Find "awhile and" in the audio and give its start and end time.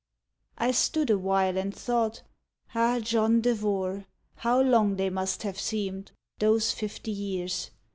1.11-1.75